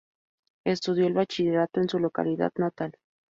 Estudió 0.65 1.05
el 1.05 1.13
Bachillerato 1.13 1.79
en 1.79 1.87
su 1.89 1.99
localidad 1.99 2.49
natal. 2.57 2.93